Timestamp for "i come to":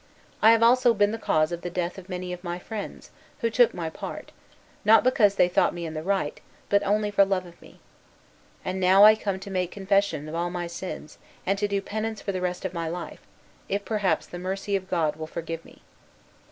9.03-9.51